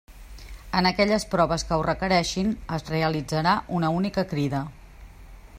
En 0.79 0.87
aquelles 0.91 1.25
proves 1.33 1.65
que 1.71 1.77
ho 1.81 1.85
requereixin, 1.89 2.51
es 2.79 2.89
realitzarà 2.95 3.55
una 3.81 3.93
única 4.01 4.29
crida. 4.35 4.67